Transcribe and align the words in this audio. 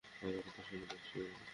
আমার 0.21 0.35
কথা 0.47 0.61
শোনা 0.67 0.85
যাচ্ছে? 0.91 1.17